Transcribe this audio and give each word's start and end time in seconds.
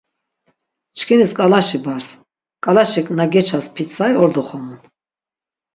Çkinis 0.97 1.31
ǩalaşi 1.37 1.79
bars, 1.83 2.07
ǩalaşik 2.63 3.07
na 3.17 3.25
geças 3.33 3.65
pitsari 3.75 4.15
ordo 4.23 4.41
xomun. 4.47 4.79